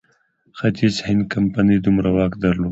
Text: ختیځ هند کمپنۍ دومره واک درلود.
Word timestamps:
ختیځ 0.57 0.95
هند 1.07 1.21
کمپنۍ 1.33 1.77
دومره 1.85 2.09
واک 2.15 2.33
درلود. 2.43 2.69